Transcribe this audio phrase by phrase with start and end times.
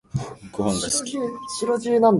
[0.51, 1.15] ごはんが好き